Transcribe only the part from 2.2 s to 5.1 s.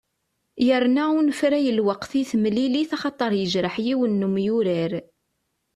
i temlilit axaṭer yejreḥ yiwen n umyurar.